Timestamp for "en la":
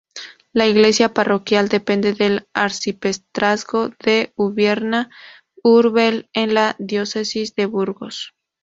6.33-6.75